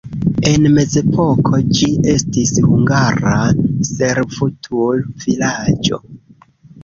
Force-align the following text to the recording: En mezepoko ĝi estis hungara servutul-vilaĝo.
En 0.51 0.63
mezepoko 0.75 1.57
ĝi 1.79 1.89
estis 2.13 2.53
hungara 2.69 3.35
servutul-vilaĝo. 3.89 6.01